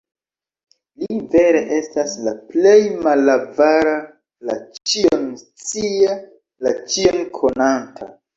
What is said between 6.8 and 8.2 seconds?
Ĉion-Konanta.